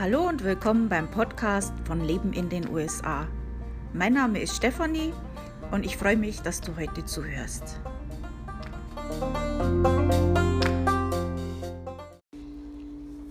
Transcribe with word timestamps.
Hallo 0.00 0.28
und 0.28 0.44
willkommen 0.44 0.88
beim 0.88 1.10
Podcast 1.10 1.72
von 1.84 2.00
Leben 2.04 2.32
in 2.32 2.48
den 2.48 2.68
USA. 2.68 3.26
Mein 3.92 4.12
Name 4.12 4.38
ist 4.40 4.54
Stefanie 4.54 5.12
und 5.72 5.84
ich 5.84 5.96
freue 5.96 6.16
mich, 6.16 6.40
dass 6.40 6.60
du 6.60 6.76
heute 6.76 7.04
zuhörst. 7.04 7.80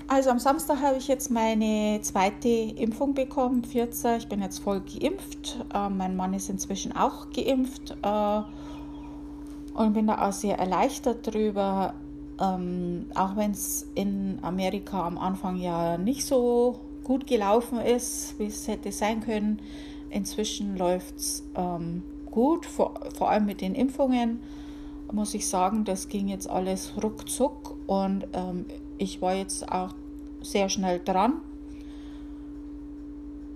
Also 0.09 0.29
am 0.29 0.39
Samstag 0.39 0.81
habe 0.81 0.97
ich 0.97 1.07
jetzt 1.07 1.31
meine 1.31 2.01
zweite 2.01 2.49
Impfung 2.49 3.13
bekommen, 3.13 3.63
14. 3.63 4.17
Ich 4.17 4.27
bin 4.27 4.41
jetzt 4.41 4.59
voll 4.59 4.81
geimpft. 4.81 5.65
Äh, 5.73 5.87
mein 5.87 6.17
Mann 6.17 6.33
ist 6.33 6.49
inzwischen 6.49 6.93
auch 6.93 7.29
geimpft 7.29 7.95
äh, 8.01 8.41
und 9.73 9.93
bin 9.93 10.07
da 10.07 10.27
auch 10.27 10.33
sehr 10.33 10.59
erleichtert 10.59 11.33
drüber. 11.33 11.93
Ähm, 12.39 13.07
auch 13.15 13.35
wenn 13.35 13.51
es 13.51 13.87
in 13.95 14.39
Amerika 14.41 15.05
am 15.05 15.17
Anfang 15.17 15.57
ja 15.57 15.97
nicht 15.97 16.25
so 16.25 16.79
gut 17.03 17.25
gelaufen 17.25 17.79
ist, 17.79 18.35
wie 18.37 18.45
es 18.45 18.67
hätte 18.67 18.91
sein 18.91 19.21
können, 19.21 19.59
inzwischen 20.09 20.77
läuft 20.77 21.15
es 21.17 21.43
ähm, 21.55 22.03
gut, 22.29 22.65
vor, 22.65 22.93
vor 23.15 23.29
allem 23.29 23.45
mit 23.45 23.61
den 23.61 23.73
Impfungen 23.73 24.39
muss 25.11 25.33
ich 25.33 25.47
sagen, 25.47 25.85
das 25.85 26.09
ging 26.09 26.27
jetzt 26.27 26.49
alles 26.49 26.93
ruckzuck 27.01 27.75
und 27.87 28.27
ähm, 28.33 28.65
ich 28.97 29.21
war 29.21 29.33
jetzt 29.33 29.71
auch 29.71 29.93
sehr 30.41 30.69
schnell 30.69 30.99
dran. 31.03 31.41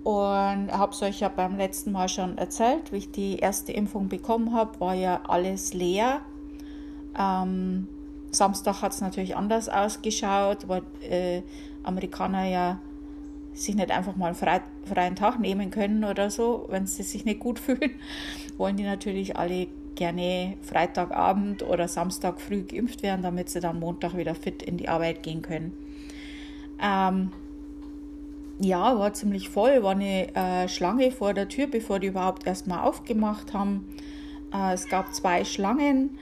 Und 0.04 0.72
habe 0.72 0.92
es 0.92 1.02
euch 1.02 1.20
ja 1.20 1.28
beim 1.28 1.56
letzten 1.56 1.92
Mal 1.92 2.08
schon 2.08 2.36
erzählt, 2.36 2.90
wie 2.90 2.96
ich 2.96 3.12
die 3.12 3.36
erste 3.36 3.72
Impfung 3.72 4.08
bekommen 4.08 4.52
habe, 4.52 4.80
war 4.80 4.94
ja 4.94 5.20
alles 5.28 5.74
leer. 5.74 6.22
Ähm, 7.16 7.86
Samstag 8.32 8.82
hat 8.82 8.92
es 8.92 9.00
natürlich 9.00 9.36
anders 9.36 9.68
ausgeschaut, 9.68 10.66
weil 10.68 10.82
äh, 11.08 11.42
Amerikaner 11.82 12.44
ja 12.44 12.80
sich 13.54 13.74
nicht 13.74 13.90
einfach 13.90 14.16
mal 14.16 14.26
einen 14.26 14.34
frei, 14.34 14.62
freien 14.84 15.14
Tag 15.14 15.38
nehmen 15.38 15.70
können 15.70 16.04
oder 16.04 16.30
so, 16.30 16.66
wenn 16.70 16.86
sie 16.86 17.02
sich 17.02 17.24
nicht 17.24 17.40
gut 17.40 17.58
fühlen, 17.60 17.92
wollen 18.56 18.76
die 18.76 18.84
natürlich 18.84 19.36
alle 19.36 19.68
gerne 19.94 20.56
Freitagabend 20.62 21.62
oder 21.62 21.86
Samstag 21.86 22.40
früh 22.40 22.62
geimpft 22.62 23.02
werden, 23.02 23.22
damit 23.22 23.50
sie 23.50 23.60
dann 23.60 23.78
Montag 23.78 24.16
wieder 24.16 24.34
fit 24.34 24.62
in 24.62 24.78
die 24.78 24.88
Arbeit 24.88 25.22
gehen 25.22 25.42
können. 25.42 25.76
Ähm, 26.80 27.30
ja, 28.58 28.98
war 28.98 29.12
ziemlich 29.12 29.50
voll, 29.50 29.82
war 29.82 29.92
eine 29.92 30.34
äh, 30.34 30.68
Schlange 30.68 31.10
vor 31.10 31.34
der 31.34 31.48
Tür, 31.48 31.66
bevor 31.66 31.98
die 31.98 32.06
überhaupt 32.06 32.46
erstmal 32.46 32.80
aufgemacht 32.80 33.52
haben. 33.52 33.86
Äh, 34.52 34.72
es 34.72 34.88
gab 34.88 35.14
zwei 35.14 35.44
Schlangen, 35.44 36.16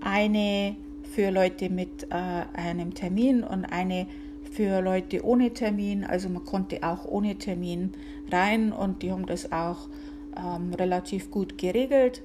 eine 0.00 0.76
für 1.14 1.30
Leute 1.30 1.68
mit 1.68 2.04
äh, 2.10 2.44
einem 2.54 2.94
Termin 2.94 3.44
und 3.44 3.66
eine 3.66 4.06
für 4.50 4.80
Leute 4.80 5.24
ohne 5.24 5.52
Termin. 5.52 6.04
Also 6.04 6.28
man 6.28 6.44
konnte 6.44 6.82
auch 6.82 7.04
ohne 7.04 7.36
Termin 7.36 7.92
rein 8.30 8.72
und 8.72 9.02
die 9.02 9.12
haben 9.12 9.26
das 9.26 9.52
auch 9.52 9.88
ähm, 10.36 10.72
relativ 10.74 11.30
gut 11.30 11.58
geregelt. 11.58 12.22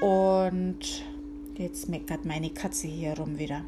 Und 0.00 1.04
jetzt 1.58 1.90
meckert 1.90 2.24
meine 2.24 2.50
Katze 2.50 2.88
hier 2.88 3.18
rum 3.18 3.38
wieder. 3.38 3.64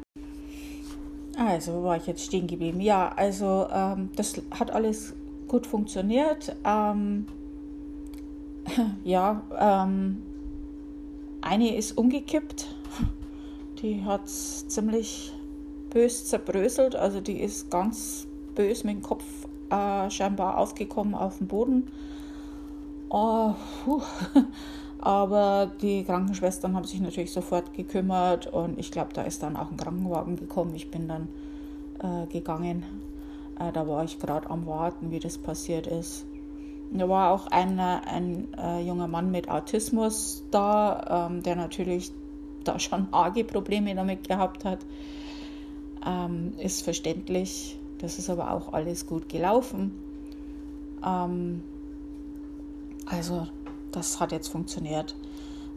Also, 1.35 1.73
wo 1.73 1.83
war 1.83 1.97
ich 1.97 2.05
jetzt 2.05 2.25
stehen 2.25 2.45
geblieben? 2.45 2.79
Ja, 2.79 3.09
also 3.09 3.67
ähm, 3.71 4.09
das 4.15 4.39
hat 4.51 4.71
alles 4.71 5.13
gut 5.47 5.65
funktioniert. 5.67 6.55
Ähm, 6.63 7.27
ja, 9.03 9.43
ähm, 9.59 10.21
eine 11.41 11.75
ist 11.75 11.97
umgekippt 11.97 12.67
die 13.83 14.03
hat 14.03 14.27
ziemlich 14.27 15.31
bös 15.91 16.25
zerbröselt, 16.25 16.95
also 16.95 17.21
die 17.21 17.39
ist 17.39 17.69
ganz 17.69 18.25
bös 18.55 18.83
mit 18.83 18.95
dem 18.95 19.03
Kopf 19.03 19.23
äh, 19.69 20.09
scheinbar 20.09 20.57
aufgekommen 20.57 21.13
auf 21.13 21.37
den 21.37 21.47
Boden. 21.47 21.87
Oh, 23.09 23.53
Aber 25.03 25.69
die 25.81 26.05
Krankenschwestern 26.05 26.77
haben 26.77 26.85
sich 26.85 27.01
natürlich 27.01 27.33
sofort 27.33 27.73
gekümmert 27.73 28.47
und 28.47 28.79
ich 28.79 28.89
glaube, 28.89 29.09
da 29.13 29.23
ist 29.23 29.43
dann 29.43 29.57
auch 29.57 29.69
ein 29.69 29.75
Krankenwagen 29.75 30.37
gekommen. 30.37 30.73
Ich 30.75 30.89
bin 30.89 31.09
dann 31.09 31.27
äh, 32.01 32.25
gegangen. 32.27 32.85
Äh, 33.59 33.73
da 33.73 33.85
war 33.85 34.05
ich 34.05 34.17
gerade 34.17 34.49
am 34.49 34.65
Warten, 34.65 35.11
wie 35.11 35.19
das 35.19 35.37
passiert 35.37 35.87
ist. 35.87 36.25
Da 36.89 37.09
war 37.09 37.31
auch 37.31 37.47
ein, 37.47 37.81
ein 37.81 38.47
äh, 38.57 38.79
junger 38.79 39.09
Mann 39.09 39.29
mit 39.29 39.49
Autismus 39.49 40.45
da, 40.51 41.27
ähm, 41.29 41.43
der 41.43 41.57
natürlich 41.57 42.13
da 42.63 42.79
schon 42.79 43.07
arge 43.11 43.43
Probleme 43.43 43.93
damit 43.95 44.27
gehabt 44.27 44.65
hat. 44.65 44.79
Ähm, 46.05 46.53
ist 46.57 46.83
verständlich. 46.83 47.77
Das 47.99 48.19
ist 48.19 48.29
aber 48.29 48.51
auch 48.51 48.73
alles 48.73 49.05
gut 49.05 49.29
gelaufen. 49.29 49.91
Ähm, 51.05 51.61
also 53.05 53.47
das 53.91 54.19
hat 54.19 54.31
jetzt 54.31 54.49
funktioniert. 54.49 55.15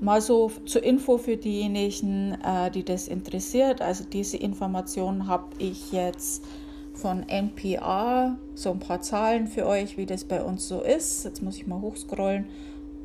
Mal 0.00 0.20
so 0.20 0.50
zur 0.66 0.82
Info 0.82 1.16
für 1.19 1.36
diejenigen, 1.36 2.36
äh, 2.42 2.70
die 2.70 2.84
das 2.84 3.08
interessiert. 3.08 3.80
Also 3.80 4.04
diese 4.04 4.36
Informationen 4.36 5.26
habe 5.26 5.47
ich 5.58 5.92
jetzt 5.92 6.44
von 6.92 7.28
NPR, 7.28 8.36
so 8.54 8.70
ein 8.70 8.78
paar 8.78 9.00
Zahlen 9.00 9.47
für 9.47 9.66
euch, 9.66 9.97
wie 9.97 10.06
das 10.06 10.24
bei 10.24 10.42
uns 10.42 10.66
so 10.66 10.80
ist. 10.80 11.24
Jetzt 11.24 11.42
muss 11.42 11.56
ich 11.56 11.66
mal 11.66 11.80
hochscrollen, 11.80 12.44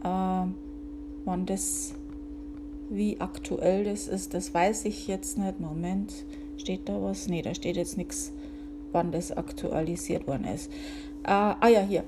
äh, 0.03 0.45
wann 1.25 1.45
das 1.45 1.93
wie 2.91 3.19
aktuell 3.19 3.85
das 3.85 4.07
ist, 4.07 4.33
das 4.33 4.53
weiß 4.53 4.85
ich 4.85 5.07
jetzt 5.07 5.37
nicht. 5.37 5.59
Moment, 5.59 6.13
steht 6.57 6.89
da 6.89 7.01
was? 7.01 7.27
Nee, 7.27 7.41
da 7.41 7.55
steht 7.55 7.77
jetzt 7.77 7.97
nichts, 7.97 8.33
wann 8.91 9.11
das 9.11 9.31
aktualisiert 9.31 10.27
worden 10.27 10.45
ist. 10.45 10.69
Äh, 11.23 11.31
ah 11.31 11.67
ja, 11.67 11.81
hier. 11.81 12.03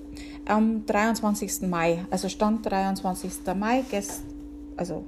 Am 0.46 0.86
23. 0.86 1.62
Mai, 1.70 2.06
also 2.12 2.28
Stand 2.28 2.66
23. 2.66 3.32
Mai, 3.56 3.84
gest, 3.90 4.24
also 4.76 5.06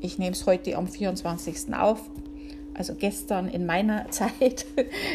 ich 0.00 0.18
nehme 0.18 0.32
es 0.32 0.46
heute 0.46 0.76
am 0.76 0.86
24. 0.86 1.74
auf, 1.74 2.08
also 2.74 2.94
gestern 2.94 3.48
in 3.48 3.66
meiner 3.66 4.08
Zeit. 4.10 4.66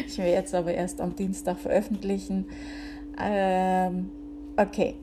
ich 0.06 0.18
werde 0.18 0.32
jetzt 0.32 0.54
aber 0.54 0.74
erst 0.74 1.00
am 1.00 1.16
Dienstag 1.16 1.58
veröffentlichen. 1.58 2.44
Ähm, 3.18 4.10
okay, 4.58 4.96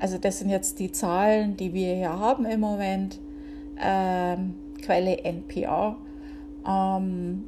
also 0.00 0.18
das 0.18 0.40
sind 0.40 0.50
jetzt 0.50 0.80
die 0.80 0.90
Zahlen, 0.90 1.56
die 1.56 1.72
wir 1.72 1.94
hier 1.94 2.18
haben 2.18 2.46
im 2.46 2.58
Moment 2.58 3.20
ähm, 3.80 4.54
Quelle 4.82 5.18
NPR, 5.24 5.96
ähm, 6.66 7.44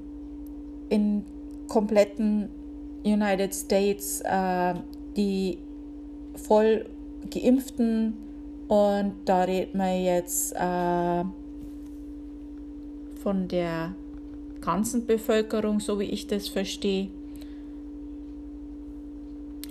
in 0.89 1.25
kompletten 1.69 2.49
United 3.05 3.55
States 3.55 4.21
äh, 4.23 4.75
die 5.17 5.59
voll 6.35 6.87
geimpften 7.31 8.15
und 8.69 9.15
da 9.25 9.43
reden 9.45 9.79
wir 9.79 10.03
jetzt 10.03 10.53
äh, 10.55 11.25
von 13.23 13.49
der 13.49 13.95
ganzen 14.61 15.07
Bevölkerung, 15.07 15.81
so 15.81 15.99
wie 16.01 16.05
ich 16.05 16.27
das 16.27 16.49
verstehe. 16.49 17.09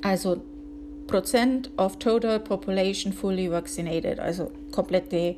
Also 0.01 0.41
Prozent 1.07 1.69
of 1.77 1.97
total 1.97 2.39
population 2.39 3.13
fully 3.13 3.49
vaccinated, 3.51 4.19
also 4.19 4.51
komplette 4.71 5.35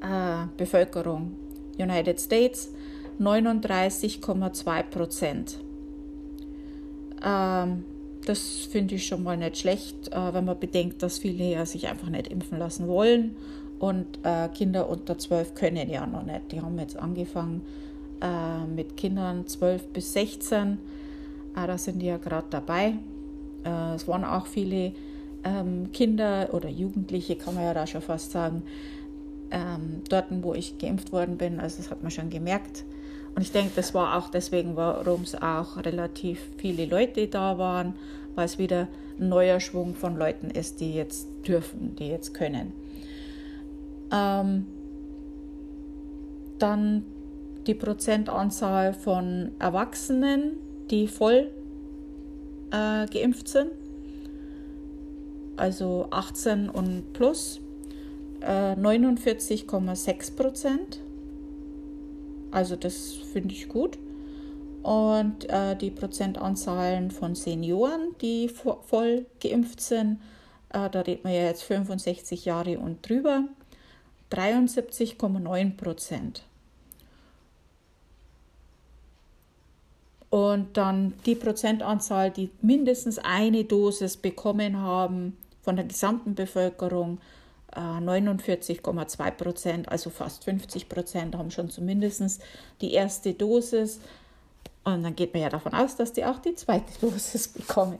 äh, 0.00 0.46
Bevölkerung 0.56 1.32
United 1.78 2.20
States 2.20 2.72
39,2 3.20 4.82
Prozent. 4.84 5.58
Ähm, 7.24 7.84
das 8.24 8.68
finde 8.70 8.96
ich 8.96 9.06
schon 9.06 9.22
mal 9.22 9.36
nicht 9.36 9.58
schlecht, 9.58 10.12
äh, 10.12 10.34
wenn 10.34 10.44
man 10.44 10.58
bedenkt, 10.58 11.02
dass 11.02 11.18
viele 11.18 11.44
ja 11.44 11.64
sich 11.64 11.88
einfach 11.88 12.08
nicht 12.08 12.28
impfen 12.28 12.58
lassen 12.58 12.88
wollen 12.88 13.36
und 13.78 14.06
äh, 14.22 14.48
Kinder 14.48 14.88
unter 14.88 15.18
12 15.18 15.54
können 15.54 15.88
ja 15.88 16.06
noch 16.06 16.24
nicht. 16.24 16.52
Die 16.52 16.60
haben 16.60 16.78
jetzt 16.78 16.96
angefangen 16.96 17.62
äh, 18.20 18.66
mit 18.66 18.96
Kindern 18.96 19.46
12 19.46 19.88
bis 19.88 20.12
16. 20.12 20.78
Äh, 21.54 21.66
da 21.66 21.78
sind 21.78 22.00
die 22.00 22.06
ja 22.06 22.18
gerade 22.18 22.46
dabei. 22.50 22.94
Äh, 23.64 23.94
es 23.94 24.08
waren 24.08 24.24
auch 24.24 24.46
viele 24.46 24.92
ähm, 25.44 25.90
Kinder 25.92 26.48
oder 26.52 26.68
Jugendliche, 26.68 27.36
kann 27.36 27.54
man 27.54 27.64
ja 27.64 27.74
da 27.74 27.86
schon 27.86 28.02
fast 28.02 28.32
sagen, 28.32 28.62
ähm, 29.50 30.02
dort, 30.08 30.26
wo 30.42 30.54
ich 30.54 30.78
geimpft 30.78 31.12
worden 31.12 31.36
bin. 31.36 31.60
Also 31.60 31.78
das 31.78 31.90
hat 31.90 32.02
man 32.02 32.10
schon 32.10 32.30
gemerkt. 32.30 32.84
Und 33.34 33.42
ich 33.42 33.52
denke, 33.52 33.72
das 33.76 33.94
war 33.94 34.16
auch 34.16 34.30
deswegen, 34.30 34.76
warum 34.76 35.22
es 35.22 35.34
auch 35.34 35.76
relativ 35.76 36.40
viele 36.56 36.86
Leute 36.86 37.28
da 37.28 37.58
waren, 37.58 37.94
weil 38.34 38.46
es 38.46 38.58
wieder 38.58 38.88
ein 39.18 39.28
neuer 39.28 39.60
Schwung 39.60 39.94
von 39.94 40.16
Leuten 40.16 40.50
ist, 40.50 40.80
die 40.80 40.94
jetzt 40.94 41.28
dürfen, 41.46 41.94
die 41.96 42.08
jetzt 42.08 42.32
können. 42.32 42.72
Ähm, 44.10 44.66
dann 46.58 47.04
die 47.66 47.74
Prozentanzahl 47.74 48.94
von 48.94 49.50
Erwachsenen, 49.58 50.52
die 50.90 51.08
voll 51.08 51.50
äh, 52.70 53.06
geimpft 53.06 53.48
sind, 53.48 53.72
also 55.56 56.06
18 56.10 56.68
und 56.70 57.12
plus, 57.12 57.60
49,6 58.46 60.08
äh, 60.08 60.36
Prozent. 60.36 61.00
Also 62.50 62.76
das 62.76 63.14
finde 63.32 63.54
ich 63.54 63.68
gut. 63.68 63.98
und 64.82 65.50
äh, 65.50 65.74
die 65.74 65.90
Prozentanzahlen 65.90 67.10
von 67.10 67.34
Senioren, 67.34 68.14
die 68.20 68.48
voll 68.48 69.26
geimpft 69.40 69.80
sind, 69.80 70.20
äh, 70.68 70.88
da 70.88 71.00
redet 71.00 71.24
man 71.24 71.32
ja 71.32 71.42
jetzt 71.42 71.64
65 71.64 72.44
Jahre 72.44 72.78
und 72.78 73.06
drüber, 73.08 73.44
73,9 74.30 75.76
Prozent. 75.76 76.44
Und 80.30 80.76
dann 80.76 81.14
die 81.24 81.34
Prozentanzahl, 81.34 82.30
die 82.30 82.50
mindestens 82.62 83.18
eine 83.18 83.64
Dosis 83.64 84.16
bekommen 84.16 84.76
haben 84.78 85.36
von 85.62 85.74
der 85.74 85.86
gesamten 85.86 86.36
Bevölkerung, 86.36 87.18
49,2 87.80 89.26
äh, 89.26 89.32
Prozent, 89.32 89.88
also 89.88 90.10
fast 90.10 90.44
50 90.44 90.88
Prozent 90.88 91.36
haben 91.36 91.50
schon 91.50 91.70
zumindest 91.70 92.42
die 92.80 92.92
erste 92.92 93.34
Dosis. 93.34 94.00
Und 94.84 95.02
dann 95.02 95.16
geht 95.16 95.34
man 95.34 95.42
ja 95.42 95.48
davon 95.48 95.74
aus, 95.74 95.96
dass 95.96 96.12
die 96.12 96.24
auch 96.24 96.38
die 96.38 96.54
zweite 96.54 96.92
Dosis 97.00 97.48
bekommen. 97.48 97.98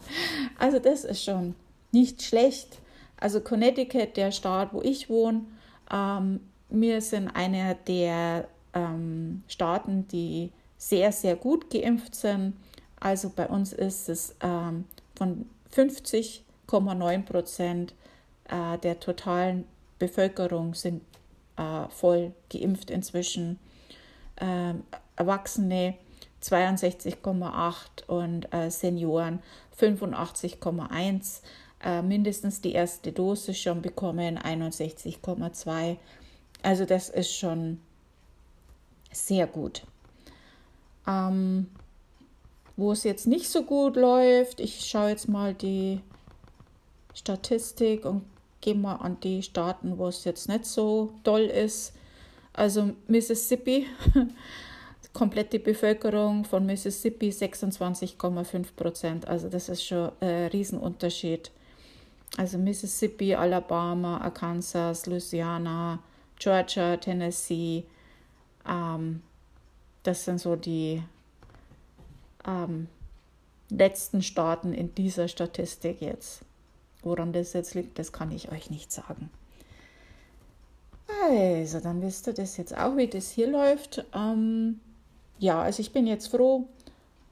Also 0.58 0.78
das 0.78 1.04
ist 1.04 1.24
schon 1.24 1.54
nicht 1.92 2.22
schlecht. 2.22 2.78
Also 3.18 3.40
Connecticut, 3.40 4.16
der 4.16 4.30
Staat, 4.30 4.72
wo 4.72 4.82
ich 4.82 5.08
wohne, 5.08 5.44
ähm, 5.92 6.40
wir 6.68 7.00
sind 7.00 7.28
einer 7.28 7.74
der 7.74 8.48
ähm, 8.74 9.42
Staaten, 9.48 10.06
die 10.08 10.52
sehr, 10.78 11.12
sehr 11.12 11.36
gut 11.36 11.70
geimpft 11.70 12.14
sind. 12.14 12.54
Also 13.00 13.30
bei 13.34 13.46
uns 13.46 13.72
ist 13.72 14.08
es 14.08 14.34
ähm, 14.42 14.84
von 15.14 15.46
50,9 15.74 17.22
Prozent 17.24 17.94
äh, 18.48 18.78
der 18.78 19.00
totalen 19.00 19.64
Bevölkerung 19.98 20.74
sind 20.74 21.02
äh, 21.56 21.88
voll 21.88 22.32
geimpft 22.50 22.90
inzwischen. 22.90 23.58
Äh, 24.36 24.74
Erwachsene 25.16 25.94
62,8 26.42 28.06
und 28.06 28.52
äh, 28.52 28.70
Senioren 28.70 29.40
85,1. 29.80 31.40
Äh, 31.82 32.02
mindestens 32.02 32.60
die 32.60 32.72
erste 32.72 33.12
Dosis 33.12 33.58
schon 33.58 33.82
bekommen, 33.82 34.38
61,2. 34.38 35.96
Also 36.62 36.84
das 36.84 37.08
ist 37.08 37.34
schon 37.34 37.80
sehr 39.12 39.46
gut. 39.46 39.82
Ähm, 41.06 41.68
wo 42.76 42.92
es 42.92 43.04
jetzt 43.04 43.26
nicht 43.26 43.48
so 43.48 43.62
gut 43.62 43.96
läuft, 43.96 44.60
ich 44.60 44.86
schaue 44.86 45.10
jetzt 45.10 45.28
mal 45.28 45.54
die 45.54 46.00
Statistik 47.14 48.04
und 48.04 48.22
gehe 48.66 48.74
mal 48.74 48.96
an 48.96 49.20
die 49.20 49.44
Staaten, 49.44 49.96
wo 49.96 50.08
es 50.08 50.24
jetzt 50.24 50.48
nicht 50.48 50.66
so 50.66 51.12
toll 51.22 51.42
ist. 51.42 51.92
Also 52.52 52.90
Mississippi, 53.06 53.86
komplette 55.12 55.60
Bevölkerung 55.60 56.44
von 56.44 56.66
Mississippi 56.66 57.28
26,5 57.28 58.66
Prozent. 58.74 59.28
Also 59.28 59.48
das 59.48 59.68
ist 59.68 59.84
schon 59.84 60.10
ein 60.20 60.48
Riesenunterschied. 60.48 61.52
Also 62.36 62.58
Mississippi, 62.58 63.36
Alabama, 63.36 64.18
Arkansas, 64.18 65.06
Louisiana, 65.06 66.00
Georgia, 66.36 66.96
Tennessee. 66.96 67.84
Ähm, 68.68 69.22
das 70.02 70.24
sind 70.24 70.40
so 70.40 70.56
die 70.56 71.04
ähm, 72.44 72.88
letzten 73.70 74.22
Staaten 74.22 74.72
in 74.72 74.92
dieser 74.92 75.28
Statistik 75.28 76.00
jetzt. 76.00 76.42
Woran 77.06 77.32
das 77.32 77.52
jetzt 77.52 77.74
liegt, 77.74 78.00
das 78.00 78.10
kann 78.10 78.32
ich 78.32 78.50
euch 78.50 78.68
nicht 78.68 78.90
sagen. 78.90 79.30
Also, 81.30 81.78
dann 81.78 82.02
wisst 82.02 82.26
ihr 82.26 82.32
das 82.32 82.56
jetzt 82.56 82.76
auch, 82.76 82.96
wie 82.96 83.06
das 83.06 83.30
hier 83.30 83.46
läuft. 83.46 84.04
Ähm, 84.12 84.80
ja, 85.38 85.62
also 85.62 85.82
ich 85.82 85.92
bin 85.92 86.08
jetzt 86.08 86.26
froh, 86.26 86.66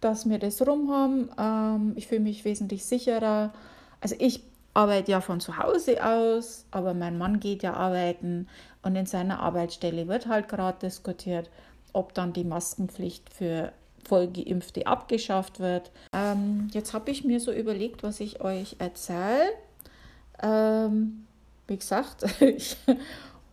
dass 0.00 0.29
wir 0.29 0.38
das 0.38 0.65
rum 0.65 0.93
haben. 0.93 1.29
Ähm, 1.37 1.93
ich 1.97 2.06
fühle 2.06 2.21
mich 2.21 2.44
wesentlich 2.44 2.85
sicherer. 2.85 3.53
Also 4.00 4.15
ich 4.21 4.44
arbeite 4.75 5.11
ja 5.11 5.21
von 5.21 5.41
zu 5.41 5.59
Hause 5.59 6.06
aus, 6.06 6.67
aber 6.71 6.94
mein 6.94 7.19
Mann 7.19 7.41
geht 7.41 7.65
ja 7.65 7.75
arbeiten 7.75 8.47
und 8.82 8.94
in 8.94 9.06
seiner 9.06 9.41
Arbeitsstelle 9.41 10.06
wird 10.06 10.29
halt 10.29 10.49
gerade 10.49 10.79
diskutiert, 10.79 11.50
ob 11.93 12.15
dann 12.15 12.32
die 12.32 12.44
Maskenpflicht 12.44 13.29
für 13.35 13.73
Vollgeimpfte 14.04 14.86
abgeschafft 14.86 15.60
wird. 15.60 15.90
Ähm, 16.12 16.68
jetzt 16.72 16.92
habe 16.92 17.10
ich 17.10 17.24
mir 17.24 17.40
so 17.40 17.52
überlegt, 17.52 18.02
was 18.02 18.20
ich 18.20 18.40
euch 18.40 18.76
erzähle. 18.78 19.50
Ähm, 20.42 21.26
wie 21.66 21.76
gesagt, 21.76 22.24
ich 22.40 22.76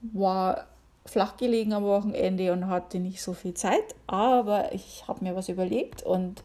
war 0.02 0.68
flach 1.06 1.38
gelegen 1.38 1.74
am 1.74 1.84
Wochenende 1.84 2.52
und 2.54 2.68
hatte 2.68 3.00
nicht 3.00 3.22
so 3.22 3.34
viel 3.34 3.54
Zeit, 3.54 3.96
aber 4.08 4.74
ich 4.74 5.06
habe 5.08 5.24
mir 5.24 5.36
was 5.36 5.50
überlegt 5.50 6.04
und 6.04 6.44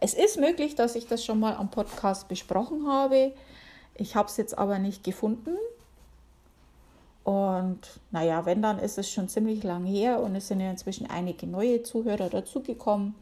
es 0.00 0.14
ist 0.14 0.38
möglich, 0.38 0.74
dass 0.74 0.94
ich 0.94 1.06
das 1.06 1.24
schon 1.24 1.40
mal 1.40 1.54
am 1.56 1.70
Podcast 1.70 2.28
besprochen 2.28 2.86
habe. 2.86 3.32
Ich 3.94 4.14
habe 4.14 4.28
es 4.28 4.36
jetzt 4.36 4.56
aber 4.56 4.78
nicht 4.78 5.02
gefunden. 5.02 5.56
Und 7.24 7.80
naja, 8.10 8.46
wenn, 8.46 8.62
dann 8.62 8.78
ist 8.78 8.96
es 8.96 9.10
schon 9.10 9.28
ziemlich 9.28 9.62
lang 9.62 9.84
her 9.84 10.20
und 10.20 10.34
es 10.36 10.48
sind 10.48 10.60
ja 10.60 10.70
inzwischen 10.70 11.10
einige 11.10 11.46
neue 11.46 11.82
Zuhörer 11.82 12.30
dazugekommen. 12.30 13.14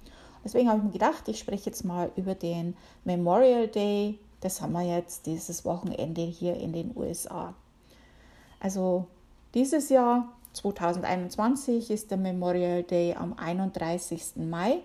Deswegen 0.46 0.68
habe 0.68 0.78
ich 0.78 0.84
mir 0.84 0.92
gedacht, 0.92 1.26
ich 1.26 1.40
spreche 1.40 1.70
jetzt 1.70 1.84
mal 1.84 2.12
über 2.14 2.36
den 2.36 2.76
Memorial 3.02 3.66
Day. 3.66 4.16
Das 4.40 4.62
haben 4.62 4.74
wir 4.74 4.82
jetzt 4.82 5.26
dieses 5.26 5.64
Wochenende 5.64 6.22
hier 6.22 6.54
in 6.54 6.72
den 6.72 6.96
USA. 6.96 7.52
Also 8.60 9.08
dieses 9.54 9.88
Jahr 9.88 10.28
2021 10.52 11.90
ist 11.90 12.12
der 12.12 12.18
Memorial 12.18 12.84
Day 12.84 13.16
am 13.16 13.32
31. 13.36 14.36
Mai. 14.36 14.78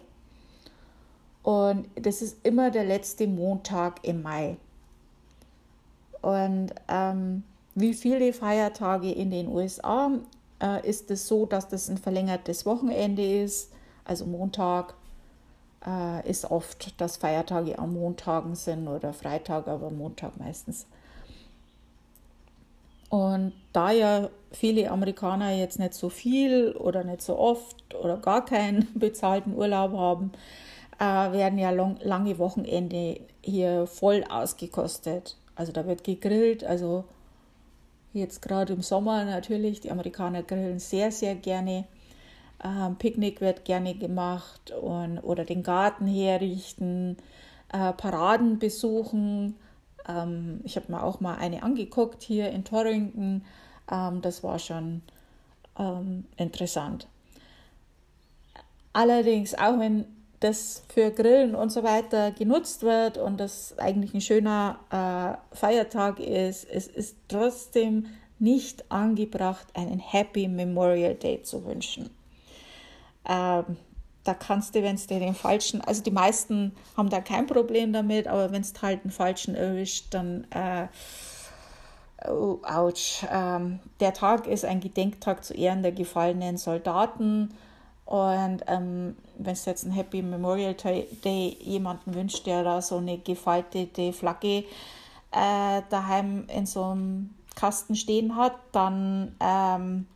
Und 1.43 1.87
das 1.93 2.23
ist 2.23 2.43
immer 2.43 2.71
der 2.71 2.85
letzte 2.85 3.27
Montag 3.27 3.99
im 4.03 4.23
Mai. 4.23 4.57
Und 6.23 6.73
ähm, 6.87 7.43
wie 7.75 7.93
viele 7.93 8.33
Feiertage 8.33 9.11
in 9.11 9.29
den 9.29 9.47
USA 9.47 10.09
äh, 10.59 10.89
ist 10.89 11.11
es 11.11 11.27
so, 11.27 11.45
dass 11.45 11.67
das 11.67 11.87
ein 11.87 11.99
verlängertes 11.99 12.65
Wochenende 12.65 13.43
ist. 13.43 13.71
Also 14.05 14.25
Montag 14.25 14.95
äh, 15.85 16.29
ist 16.29 16.49
oft, 16.49 16.99
dass 16.99 17.17
Feiertage 17.17 17.79
am 17.79 17.93
Montagen 17.93 18.55
sind 18.55 18.87
oder 18.87 19.13
Freitag, 19.13 19.67
aber 19.67 19.89
Montag 19.89 20.37
meistens. 20.37 20.87
Und 23.09 23.51
da 23.73 23.91
ja 23.91 24.29
viele 24.51 24.89
Amerikaner 24.89 25.51
jetzt 25.51 25.79
nicht 25.79 25.93
so 25.93 26.09
viel 26.09 26.71
oder 26.71 27.03
nicht 27.03 27.21
so 27.21 27.37
oft 27.37 27.93
oder 27.95 28.17
gar 28.17 28.45
keinen 28.45 28.87
bezahlten 28.95 29.53
Urlaub 29.53 29.91
haben, 29.93 30.31
äh, 30.97 31.03
werden 31.03 31.59
ja 31.59 31.71
long, 31.71 31.97
lange 32.01 32.37
Wochenende 32.37 33.19
hier 33.41 33.87
voll 33.87 34.23
ausgekostet. 34.29 35.35
Also 35.55 35.73
da 35.73 35.85
wird 35.85 36.03
gegrillt, 36.03 36.63
also 36.63 37.03
jetzt 38.13 38.41
gerade 38.41 38.73
im 38.73 38.81
Sommer 38.81 39.25
natürlich, 39.25 39.81
die 39.81 39.91
Amerikaner 39.91 40.43
grillen 40.43 40.79
sehr, 40.79 41.11
sehr 41.11 41.35
gerne. 41.35 41.85
Ähm, 42.63 42.95
Picknick 42.97 43.41
wird 43.41 43.65
gerne 43.65 43.95
gemacht 43.95 44.71
und, 44.71 45.19
oder 45.19 45.45
den 45.45 45.63
Garten 45.63 46.07
herrichten, 46.07 47.17
äh, 47.73 47.93
Paraden 47.93 48.59
besuchen. 48.59 49.55
Ähm, 50.07 50.61
ich 50.63 50.75
habe 50.75 50.91
mir 50.91 51.03
auch 51.03 51.19
mal 51.19 51.35
eine 51.35 51.63
angeguckt 51.63 52.21
hier 52.21 52.49
in 52.49 52.63
Torrington. 52.63 53.43
Ähm, 53.91 54.21
das 54.21 54.43
war 54.43 54.59
schon 54.59 55.01
ähm, 55.79 56.25
interessant. 56.37 57.07
Allerdings, 58.93 59.55
auch 59.55 59.79
wenn 59.79 60.05
das 60.41 60.83
für 60.93 61.11
Grillen 61.11 61.55
und 61.55 61.71
so 61.71 61.83
weiter 61.83 62.31
genutzt 62.31 62.83
wird 62.83 63.17
und 63.17 63.39
das 63.39 63.77
eigentlich 63.77 64.13
ein 64.13 64.21
schöner 64.21 64.79
äh, 64.89 65.55
Feiertag 65.55 66.19
ist, 66.19 66.65
es 66.69 66.87
ist 66.87 67.15
trotzdem 67.27 68.07
nicht 68.39 68.91
angebracht, 68.91 69.67
einen 69.75 69.99
Happy 69.99 70.47
Memorial 70.47 71.13
Day 71.13 71.43
zu 71.43 71.63
wünschen. 71.65 72.09
Ähm, 73.27 73.77
da 74.23 74.33
kannst 74.33 74.75
du, 74.75 74.83
wenn 74.83 74.95
es 74.95 75.07
dir 75.07 75.19
den 75.19 75.33
falschen, 75.33 75.81
also 75.81 76.03
die 76.03 76.11
meisten 76.11 76.73
haben 76.95 77.09
da 77.09 77.21
kein 77.21 77.47
Problem 77.47 77.91
damit, 77.91 78.27
aber 78.27 78.51
wenn 78.51 78.61
es 78.61 78.73
halt 78.81 79.03
den 79.03 79.11
falschen 79.11 79.55
erwischt, 79.55 80.13
dann 80.13 80.45
äh, 80.51 80.87
oh, 82.29 82.59
ouch. 82.63 83.25
Ähm, 83.31 83.79
der 83.99 84.13
Tag 84.13 84.45
ist 84.47 84.65
ein 84.65 84.79
Gedenktag 84.79 85.43
zu 85.43 85.53
Ehren 85.53 85.81
der 85.81 85.91
gefallenen 85.91 86.57
Soldaten. 86.57 87.49
Und 88.05 88.61
ähm, 88.67 89.15
wenn 89.37 89.53
es 89.53 89.65
jetzt 89.65 89.85
ein 89.85 89.91
Happy 89.91 90.21
Memorial 90.21 90.75
Day 90.75 91.57
jemanden 91.61 92.13
wünscht, 92.13 92.45
der 92.45 92.63
da 92.63 92.81
so 92.81 92.97
eine 92.97 93.17
gefaltete 93.17 94.11
Flagge 94.11 94.65
äh, 95.31 95.81
daheim 95.89 96.45
in 96.47 96.65
so 96.65 96.83
einem 96.83 97.33
Kasten 97.55 97.95
stehen 97.95 98.35
hat, 98.35 98.53
dann 98.71 99.35
ähm, 99.39 100.07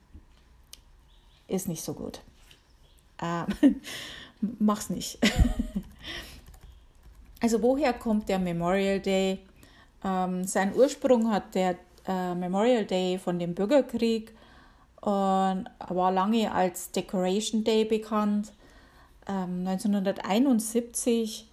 ist 1.48 1.68
nicht 1.68 1.84
so 1.84 1.94
gut 1.94 2.22
äh, 3.22 3.46
mach's 4.60 4.90
nicht. 4.90 5.20
also 7.42 7.62
woher 7.62 7.94
kommt 7.94 8.30
der 8.30 8.40
Memorial 8.40 9.00
Day? 9.00 9.40
Ähm, 10.04 10.44
seinen 10.44 10.76
Ursprung 10.76 11.32
hat 11.32 11.56
der 11.56 11.76
äh, 12.08 12.36
Memorial 12.36 12.86
Day 12.86 13.18
von 13.18 13.40
dem 13.40 13.56
Bürgerkrieg 13.56 14.32
und 15.02 15.66
war 15.88 16.12
lange 16.12 16.52
als 16.52 16.92
Decoration 16.92 17.64
Day 17.64 17.86
bekannt. 17.86 18.54
Ähm, 19.28 19.68
1971 19.68 21.48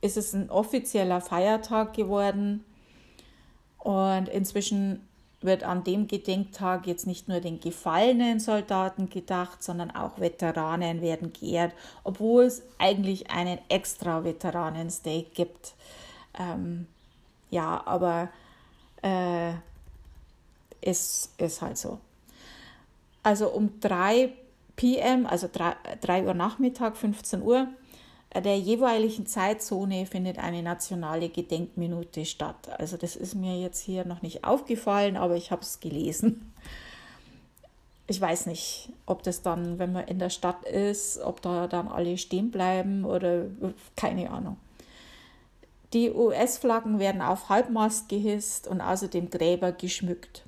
ist 0.00 0.16
es 0.16 0.32
ein 0.32 0.50
offizieller 0.50 1.20
Feiertag 1.20 1.94
geworden 1.94 2.64
und 3.78 4.28
inzwischen 4.28 5.00
wird 5.44 5.62
an 5.62 5.84
dem 5.84 6.06
Gedenktag 6.08 6.86
jetzt 6.86 7.06
nicht 7.06 7.28
nur 7.28 7.40
den 7.40 7.60
gefallenen 7.60 8.40
Soldaten 8.40 9.10
gedacht, 9.10 9.62
sondern 9.62 9.90
auch 9.90 10.18
Veteranen 10.18 11.00
werden 11.00 11.32
geehrt, 11.32 11.72
obwohl 12.02 12.44
es 12.44 12.62
eigentlich 12.78 13.30
einen 13.30 13.58
extra 13.68 14.24
Veteranen-Day 14.24 15.26
gibt. 15.34 15.74
Ähm, 16.38 16.86
ja, 17.50 17.82
aber 17.86 18.30
äh, 19.02 19.52
es 20.80 21.32
ist 21.38 21.62
halt 21.62 21.78
so. 21.78 21.98
Also 23.22 23.48
um 23.48 23.80
3 23.80 24.32
p.m., 24.76 25.26
also 25.26 25.48
3, 25.52 25.74
3 26.00 26.24
Uhr 26.24 26.34
Nachmittag, 26.34 26.96
15 26.96 27.42
Uhr, 27.42 27.68
der 28.40 28.58
jeweiligen 28.58 29.26
Zeitzone 29.26 30.06
findet 30.06 30.38
eine 30.38 30.62
nationale 30.62 31.28
Gedenkminute 31.28 32.24
statt. 32.24 32.68
Also 32.78 32.96
das 32.96 33.14
ist 33.14 33.34
mir 33.34 33.60
jetzt 33.60 33.80
hier 33.80 34.04
noch 34.04 34.22
nicht 34.22 34.44
aufgefallen, 34.44 35.16
aber 35.16 35.36
ich 35.36 35.50
habe 35.50 35.62
es 35.62 35.80
gelesen. 35.80 36.52
Ich 38.06 38.20
weiß 38.20 38.46
nicht, 38.46 38.90
ob 39.06 39.22
das 39.22 39.42
dann, 39.42 39.78
wenn 39.78 39.92
man 39.92 40.06
in 40.06 40.18
der 40.18 40.30
Stadt 40.30 40.64
ist, 40.64 41.18
ob 41.20 41.40
da 41.40 41.68
dann 41.68 41.88
alle 41.88 42.18
stehen 42.18 42.50
bleiben 42.50 43.04
oder 43.04 43.46
keine 43.96 44.30
Ahnung. 44.30 44.56
Die 45.94 46.10
US-Flaggen 46.10 46.98
werden 46.98 47.22
auf 47.22 47.48
Halbmast 47.48 48.08
gehisst 48.08 48.66
und 48.66 48.80
außerdem 48.80 49.30
Gräber 49.30 49.70
geschmückt. 49.70 50.42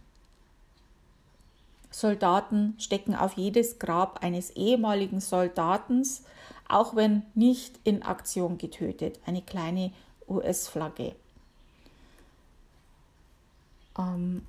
Soldaten 1.93 2.75
stecken 2.79 3.15
auf 3.15 3.35
jedes 3.35 3.79
Grab 3.79 4.23
eines 4.23 4.51
ehemaligen 4.51 5.21
Soldatens, 5.21 6.25
auch 6.69 6.97
wenn 6.97 7.23
nicht 7.35 7.79
in 7.85 8.03
Aktion 8.03 8.59
getötet, 8.59 9.19
eine 9.27 9.43
kleine 9.43 9.93
US-Flagge. 10.29 11.15
Ähm, 13.99 14.43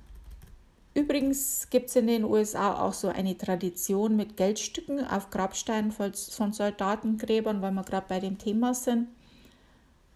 übrigens 0.94 1.68
gibt 1.70 1.88
es 1.88 1.96
in 1.96 2.06
den 2.06 2.24
USA 2.24 2.80
auch 2.82 2.92
so 2.92 3.08
eine 3.08 3.36
Tradition 3.36 4.16
mit 4.16 4.36
Geldstücken 4.36 5.06
auf 5.06 5.30
Grabsteinen 5.30 5.92
von 5.92 6.52
Soldatengräbern, 6.52 7.62
weil 7.62 7.72
wir 7.72 7.84
gerade 7.84 8.06
bei 8.08 8.20
dem 8.20 8.38
Thema 8.38 8.74
sind. 8.74 9.08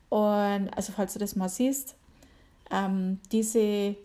Und 0.09 0.69
also 0.77 0.93
falls 0.93 1.15
du 1.15 1.19
das 1.19 1.37
mal 1.37 1.49
siehst, 1.49 1.95
ähm, 2.71 3.21
diese 3.31 3.97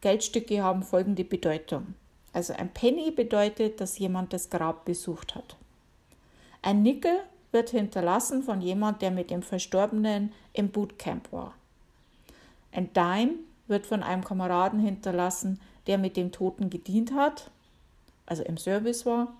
Geldstücke 0.00 0.62
haben 0.62 0.82
folgende 0.82 1.24
Bedeutung. 1.24 1.94
Also 2.32 2.52
ein 2.52 2.72
Penny 2.72 3.10
bedeutet, 3.10 3.80
dass 3.80 3.98
jemand 3.98 4.32
das 4.32 4.50
Grab 4.50 4.84
besucht 4.84 5.34
hat. 5.34 5.56
Ein 6.62 6.82
Nickel 6.82 7.18
wird 7.50 7.70
hinterlassen 7.70 8.42
von 8.42 8.60
jemand, 8.60 9.02
der 9.02 9.10
mit 9.10 9.30
dem 9.30 9.42
Verstorbenen 9.42 10.32
im 10.52 10.70
Bootcamp 10.70 11.32
war. 11.32 11.54
Ein 12.70 12.92
Dime 12.92 13.34
wird 13.66 13.86
von 13.86 14.02
einem 14.02 14.24
Kameraden 14.24 14.80
hinterlassen, 14.80 15.60
der 15.86 15.98
mit 15.98 16.16
dem 16.16 16.32
Toten 16.32 16.70
gedient 16.70 17.12
hat, 17.12 17.50
also 18.26 18.42
im 18.42 18.56
Service 18.56 19.04
war. 19.04 19.34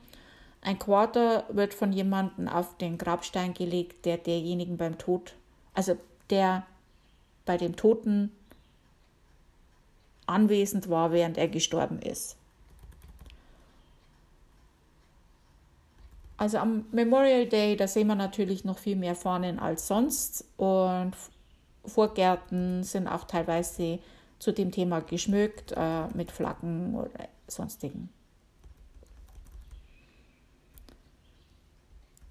Ein 0.61 0.79
Quarter 0.79 1.45
wird 1.49 1.75
von 1.75 1.93
jemandem 1.93 2.49
auf 2.49 2.77
den 2.79 2.99
Grabstein 2.99 3.55
gelegt, 3.55 4.05
der 4.05 4.19
derjenigen 4.19 4.77
beim 4.77 4.99
Tod, 4.99 5.35
also 5.75 5.97
der 6.31 6.67
bei 7.45 7.57
dem 7.57 7.77
Toten 7.77 8.31
anwesend 10.27 10.89
war, 10.89 11.13
während 11.13 11.39
er 11.39 11.49
gestorben 11.49 12.01
ist. 12.01 12.37
Also 16.43 16.59
am 16.59 16.87
Memorial 16.91 17.47
Day, 17.47 17.77
da 17.77 17.87
sehen 17.87 18.09
wir 18.09 18.17
natürlich 18.17 18.65
noch 18.65 18.77
viel 18.77 18.97
mehr 18.97 19.15
Fahnen 19.15 19.61
als 19.61 19.87
sonst 19.87 20.45
und 20.57 21.13
Vorgärten 21.85 22.83
sind 22.83 23.07
auch 23.07 23.23
teilweise 23.29 24.01
zu 24.41 24.51
dem 24.51 24.73
Thema 24.73 25.03
geschmückt 25.03 25.73
äh, 25.77 26.09
mit 26.15 26.33
Flaggen 26.33 26.97
oder 26.97 27.29
sonstigen. 27.47 28.09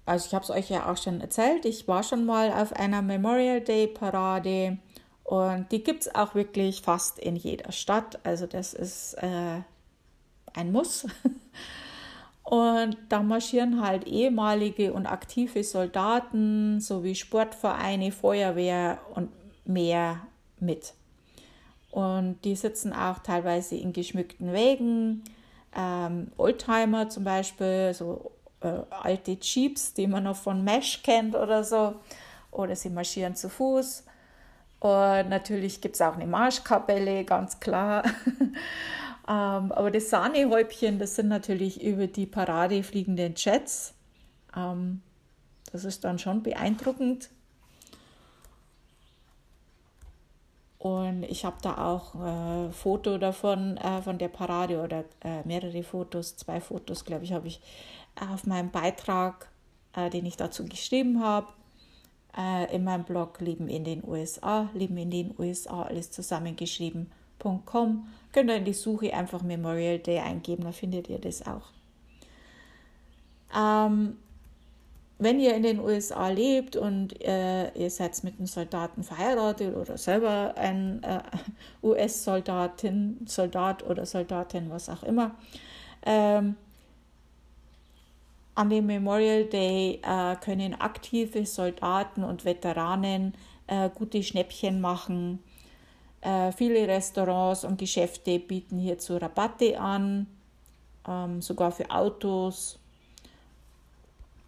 Also 0.04 0.26
ich 0.26 0.34
habe 0.34 0.44
es 0.44 0.50
euch 0.50 0.68
ja 0.68 0.92
auch 0.92 0.98
schon 0.98 1.22
erzählt, 1.22 1.64
ich 1.64 1.88
war 1.88 2.02
schon 2.02 2.26
mal 2.26 2.52
auf 2.52 2.74
einer 2.74 3.00
Memorial 3.00 3.62
Day 3.62 3.86
Parade 3.86 4.76
und 5.24 5.72
die 5.72 5.82
gibt 5.82 6.02
es 6.02 6.14
auch 6.14 6.34
wirklich 6.34 6.82
fast 6.82 7.18
in 7.18 7.34
jeder 7.34 7.72
Stadt. 7.72 8.20
Also 8.26 8.46
das 8.46 8.74
ist 8.74 9.14
äh, 9.14 9.62
ein 10.52 10.70
Muss. 10.70 11.06
Und 12.42 12.96
da 13.08 13.22
marschieren 13.22 13.82
halt 13.82 14.06
ehemalige 14.06 14.92
und 14.92 15.06
aktive 15.06 15.62
Soldaten 15.62 16.80
sowie 16.80 17.14
Sportvereine, 17.14 18.10
Feuerwehr 18.10 18.98
und 19.14 19.30
mehr 19.64 20.20
mit. 20.58 20.94
Und 21.90 22.38
die 22.44 22.56
sitzen 22.56 22.92
auch 22.92 23.18
teilweise 23.18 23.76
in 23.76 23.92
geschmückten 23.92 24.52
Wägen. 24.52 25.22
Ähm, 25.76 26.32
Oldtimer 26.36 27.08
zum 27.08 27.24
Beispiel, 27.24 27.92
so 27.94 28.32
äh, 28.60 28.80
alte 28.90 29.38
Jeeps, 29.40 29.94
die 29.94 30.06
man 30.06 30.24
noch 30.24 30.36
von 30.36 30.64
Mesh 30.64 31.02
kennt 31.02 31.34
oder 31.34 31.62
so. 31.62 31.94
Oder 32.50 32.76
sie 32.76 32.90
marschieren 32.90 33.36
zu 33.36 33.48
Fuß. 33.48 34.04
Und 34.80 35.28
natürlich 35.28 35.80
gibt 35.80 35.94
es 35.94 36.00
auch 36.00 36.16
eine 36.16 36.26
Marschkapelle, 36.26 37.24
ganz 37.24 37.60
klar. 37.60 38.02
Ähm, 39.28 39.72
aber 39.72 39.90
das 39.90 40.10
Sahnehäubchen, 40.10 40.98
das 40.98 41.14
sind 41.14 41.28
natürlich 41.28 41.82
über 41.82 42.06
die 42.06 42.26
Parade 42.26 42.82
fliegenden 42.82 43.34
Jets. 43.36 43.94
Ähm, 44.56 45.02
das 45.70 45.84
ist 45.84 46.04
dann 46.04 46.18
schon 46.18 46.42
beeindruckend. 46.42 47.30
Und 50.78 51.22
ich 51.22 51.44
habe 51.44 51.58
da 51.62 51.78
auch 51.92 52.16
ein 52.16 52.70
äh, 52.70 52.72
Foto 52.72 53.16
davon, 53.16 53.76
äh, 53.76 54.02
von 54.02 54.18
der 54.18 54.26
Parade 54.28 54.82
oder 54.82 55.04
äh, 55.22 55.46
mehrere 55.46 55.84
Fotos, 55.84 56.36
zwei 56.36 56.60
Fotos, 56.60 57.04
glaube 57.04 57.22
ich, 57.22 57.32
habe 57.32 57.46
ich 57.46 57.60
auf 58.16 58.46
meinem 58.46 58.72
Beitrag, 58.72 59.48
äh, 59.94 60.10
den 60.10 60.26
ich 60.26 60.36
dazu 60.36 60.64
geschrieben 60.64 61.22
habe, 61.22 61.46
äh, 62.36 62.74
in 62.74 62.82
meinem 62.82 63.04
Blog 63.04 63.40
Leben 63.40 63.68
in 63.68 63.84
den 63.84 64.02
USA, 64.04 64.70
Leben 64.74 64.96
in 64.96 65.12
den 65.12 65.34
USA, 65.38 65.84
alles 65.84 66.10
zusammengeschrieben.com 67.42 68.06
Könnt 68.32 68.48
ihr 68.48 68.56
in 68.56 68.64
die 68.64 68.72
Suche 68.72 69.12
einfach 69.12 69.42
Memorial 69.42 69.98
Day 69.98 70.18
eingeben, 70.18 70.64
da 70.64 70.72
findet 70.72 71.08
ihr 71.08 71.18
das 71.18 71.46
auch. 71.46 71.68
Ähm, 73.54 74.16
wenn 75.18 75.38
ihr 75.38 75.54
in 75.54 75.62
den 75.62 75.78
USA 75.78 76.30
lebt 76.30 76.74
und 76.74 77.20
äh, 77.22 77.70
ihr 77.74 77.90
seid 77.90 78.24
mit 78.24 78.38
einem 78.38 78.46
Soldaten 78.46 79.04
verheiratet 79.04 79.76
oder 79.76 79.98
selber 79.98 80.54
ein 80.56 81.02
äh, 81.02 81.20
US-Soldatin, 81.82 83.18
Soldat 83.26 83.84
oder 83.84 84.06
Soldatin, 84.06 84.70
was 84.70 84.88
auch 84.88 85.02
immer, 85.02 85.32
ähm, 86.06 86.56
an 88.54 88.70
dem 88.70 88.86
Memorial 88.86 89.44
Day 89.44 90.00
äh, 90.02 90.36
können 90.36 90.74
aktive 90.74 91.44
Soldaten 91.44 92.24
und 92.24 92.46
Veteranen 92.46 93.34
äh, 93.66 93.90
gute 93.90 94.22
Schnäppchen 94.22 94.80
machen 94.80 95.38
äh, 96.22 96.52
viele 96.52 96.86
Restaurants 96.88 97.64
und 97.64 97.78
Geschäfte 97.78 98.38
bieten 98.38 98.78
hierzu 98.78 99.16
Rabatte 99.16 99.78
an, 99.78 100.26
ähm, 101.06 101.42
sogar 101.42 101.72
für 101.72 101.90
Autos. 101.90 102.78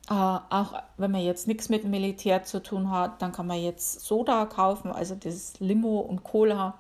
Äh, 0.09 0.13
auch 0.13 0.75
wenn 0.97 1.11
man 1.11 1.23
jetzt 1.23 1.49
nichts 1.49 1.69
mit 1.69 1.85
Militär 1.85 2.45
zu 2.45 2.63
tun 2.63 2.91
hat, 2.91 3.21
dann 3.21 3.33
kann 3.33 3.47
man 3.47 3.61
jetzt 3.61 4.01
Soda 4.01 4.47
kaufen, 4.47 4.91
also 4.91 5.15
das 5.15 5.59
Limo 5.61 6.01
und 6.01 6.23
Cola. 6.23 6.79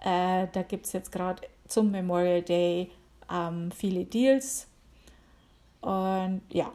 Äh, 0.00 0.48
da 0.52 0.62
gibt 0.62 0.86
es 0.86 0.92
jetzt 0.92 1.12
gerade 1.12 1.42
zum 1.68 1.90
Memorial 1.90 2.42
Day 2.42 2.90
ähm, 3.30 3.70
viele 3.70 4.04
Deals. 4.04 4.66
Und 5.80 6.42
ja, 6.50 6.72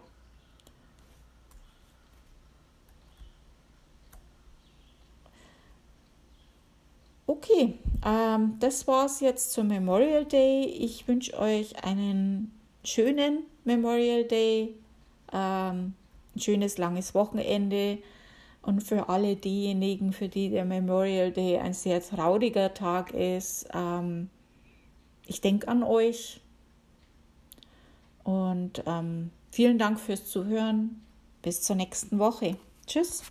Okay, 7.32 7.76
ähm, 8.06 8.58
das 8.60 8.88
war's 8.88 9.22
jetzt 9.22 9.54
zum 9.54 9.70
Memorial 9.70 10.26
Day. 10.26 10.66
Ich 10.66 11.08
wünsche 11.08 11.40
euch 11.40 11.82
einen 11.82 12.52
schönen 12.84 13.46
Memorial 13.64 14.26
Day, 14.26 14.76
ähm, 15.32 15.94
ein 16.36 16.40
schönes 16.42 16.78
langes 16.78 17.16
Wochenende 17.16 18.00
und 18.64 18.84
für 18.84 19.08
alle 19.08 19.38
diejenigen, 19.38 20.12
für 20.12 20.28
die 20.28 20.50
der 20.50 20.66
Memorial 20.66 21.32
Day 21.32 21.58
ein 21.58 21.74
sehr 21.74 22.04
trauriger 22.04 22.74
Tag 22.74 23.14
ist, 23.14 23.70
ähm, 23.74 24.30
ich 25.26 25.40
denke 25.40 25.70
an 25.70 25.84
euch 25.84 26.42
und 28.26 28.84
ähm, 28.86 29.30
vielen 29.52 29.78
Dank 29.78 30.02
fürs 30.02 30.26
Zuhören. 30.26 31.02
Bis 31.42 31.62
zur 31.62 31.78
nächsten 31.78 32.20
Woche. 32.20 32.58
Tschüss. 32.88 33.24